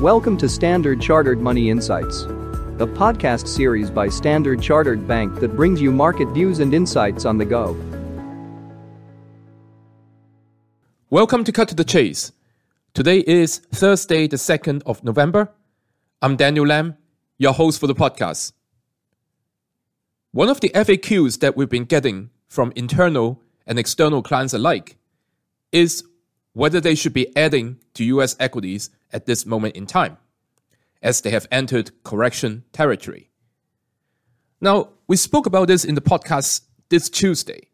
[0.00, 5.78] Welcome to Standard Chartered Money Insights, a podcast series by Standard Chartered Bank that brings
[5.78, 7.76] you market views and insights on the go.
[11.10, 12.32] Welcome to Cut to the Chase.
[12.94, 15.52] Today is Thursday, the 2nd of November.
[16.22, 16.96] I'm Daniel Lam,
[17.36, 18.52] your host for the podcast.
[20.32, 24.96] One of the FAQs that we've been getting from internal and external clients alike
[25.72, 26.04] is
[26.54, 30.16] whether they should be adding to US equities at this moment in time,
[31.02, 33.30] as they have entered correction territory.
[34.60, 37.68] Now, we spoke about this in the podcast this Tuesday,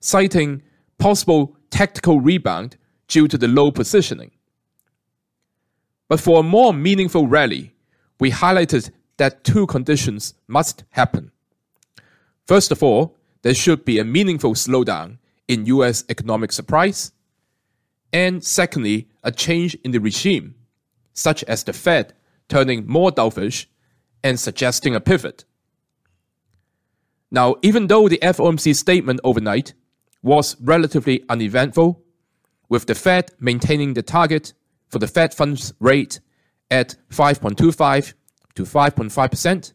[0.00, 0.62] citing
[0.98, 2.76] possible tactical rebound
[3.08, 4.32] due to the low positioning.
[6.08, 7.72] But for a more meaningful rally,
[8.18, 11.30] we highlighted that two conditions must happen.
[12.46, 17.12] First of all, there should be a meaningful slowdown in US economic surprise
[18.12, 20.54] and secondly, a change in the regime,
[21.16, 22.12] such as the Fed
[22.48, 23.66] turning more dovish
[24.22, 25.44] and suggesting a pivot.
[27.30, 29.74] Now, even though the FOMC statement overnight
[30.22, 32.02] was relatively uneventful,
[32.68, 34.52] with the Fed maintaining the target
[34.88, 36.20] for the Fed funds rate
[36.70, 38.14] at 5.25
[38.54, 39.72] to 5.5%,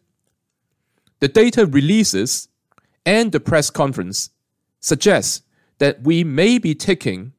[1.20, 2.48] the data releases
[3.05, 4.30] and the press conference
[4.80, 5.44] suggest
[5.80, 7.33] that we may be ticking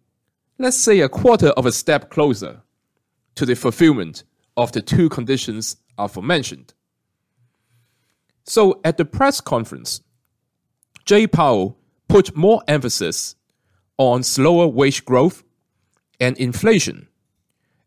[0.63, 2.63] let's say, a quarter of a step closer
[3.35, 4.25] to the fulfillment
[4.57, 6.75] of the two conditions aforementioned.
[8.45, 10.03] So at the press conference,
[11.05, 13.37] Jay Powell put more emphasis
[13.99, 15.43] on slower wage growth
[16.21, 17.09] and inflation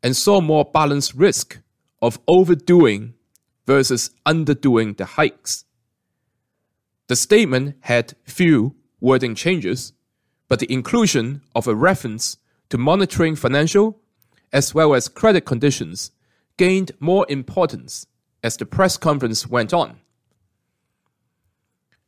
[0.01, 1.59] and saw more balanced risk
[2.01, 3.13] of overdoing
[3.65, 5.65] versus underdoing the hikes.
[7.07, 9.93] The statement had few wording changes,
[10.47, 12.37] but the inclusion of a reference
[12.69, 14.01] to monitoring financial
[14.55, 16.11] as well as credit conditions
[16.55, 18.07] gained more importance
[18.41, 19.99] as the press conference went on.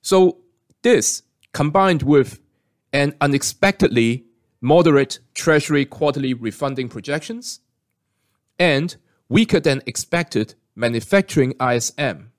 [0.01, 0.37] So,
[0.81, 2.39] this combined with
[2.93, 4.23] an unexpectedly
[4.61, 7.59] moderate Treasury quarterly refunding projections
[8.57, 8.95] and
[9.27, 12.31] weaker than expected manufacturing ISM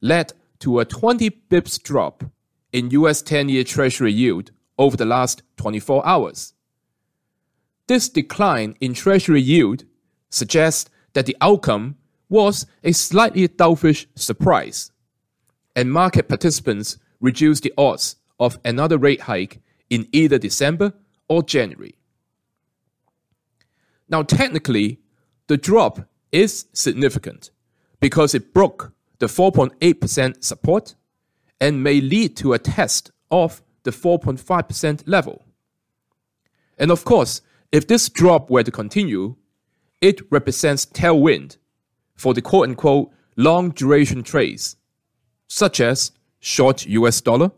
[0.00, 2.24] led to a 20 bips drop
[2.72, 6.54] in US 10 year Treasury yield over the last 24 hours.
[7.86, 9.84] This decline in Treasury yield
[10.30, 11.96] suggests that the outcome
[12.28, 14.90] was a slightly dovish surprise,
[15.76, 20.94] and market participants reduced the odds of another rate hike in either December
[21.28, 21.94] or January.
[24.08, 25.00] Now, technically,
[25.46, 27.50] the drop is significant
[28.00, 30.94] because it broke the 4.8% support
[31.60, 35.44] and may lead to a test of the 4.5% level.
[36.78, 37.40] And of course,
[37.72, 39.36] if this drop were to continue,
[40.00, 41.56] it represents tailwind
[42.16, 44.76] for the quote unquote long duration trades,
[45.48, 47.50] such as short US dollar,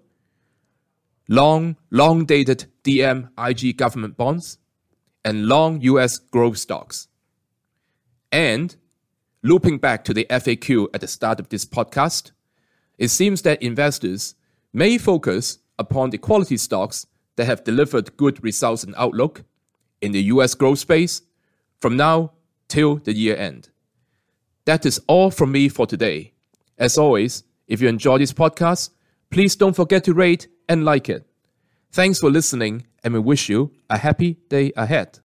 [1.28, 4.58] long, long dated DM IG government bonds,
[5.24, 7.08] and long US growth stocks.
[8.30, 8.76] And
[9.42, 12.32] looping back to the FAQ at the start of this podcast,
[12.98, 14.34] it seems that investors
[14.72, 17.06] may focus upon the quality stocks
[17.36, 19.44] that have delivered good results and outlook
[20.00, 21.22] in the US growth space
[21.80, 22.32] from now
[22.68, 23.68] till the year end.
[24.64, 26.32] That is all from me for today.
[26.78, 28.90] As always, if you enjoy this podcast,
[29.30, 31.26] please don't forget to rate and like it.
[31.92, 35.20] Thanks for listening, and we wish you a happy day ahead.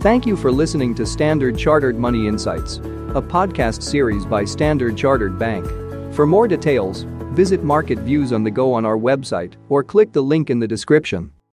[0.00, 5.38] Thank you for listening to Standard Chartered Money Insights, a podcast series by Standard Chartered
[5.38, 5.66] Bank.
[6.14, 10.20] For more details, visit Market Views on the Go on our website or click the
[10.20, 11.32] link in the description.